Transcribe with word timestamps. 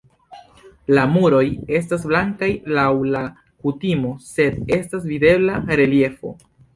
La 0.97 1.01
muroj 1.15 1.41
estas 1.79 2.07
blankaj 2.11 2.49
laŭ 2.77 2.85
la 3.15 3.21
kutimo, 3.67 4.15
sed 4.31 4.59
estas 4.79 5.05
videbla 5.11 5.59
reliefo. 5.81 6.33